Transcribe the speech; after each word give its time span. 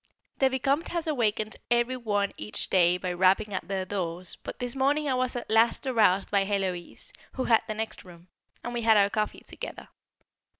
The 0.39 0.49
Vicomte 0.49 0.87
has 0.87 1.05
awakened 1.05 1.57
every 1.69 1.95
one 1.95 2.33
each 2.35 2.71
day 2.71 2.97
by 2.97 3.13
rapping 3.13 3.53
at 3.53 3.67
their 3.67 3.85
doors, 3.85 4.35
but 4.43 4.57
this 4.57 4.75
morning 4.75 5.07
I 5.07 5.13
was 5.13 5.35
at 5.35 5.51
last 5.51 5.85
aroused 5.85 6.31
by 6.31 6.43
Héloise, 6.43 7.11
who 7.33 7.43
had 7.43 7.61
the 7.67 7.75
next 7.75 8.03
room, 8.03 8.27
and 8.63 8.73
we 8.73 8.81
had 8.81 8.97
our 8.97 9.11
coffee 9.11 9.41
together. 9.45 9.89